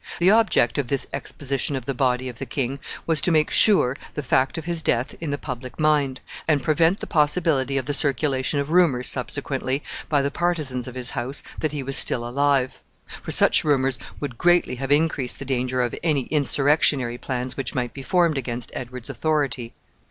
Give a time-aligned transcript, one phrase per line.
[0.17, 3.95] The object of this exposition of the body of the king was to make sure
[4.15, 7.93] the fact of his death in the public mind, and prevent the possibility of the
[7.93, 12.81] circulation of rumors, subsequently, by the partisans of his house, that he was still alive;
[13.21, 17.93] for such rumors would greatly have increased the danger of any insurrectionary plans which might
[17.93, 19.71] be formed against Edward's authority.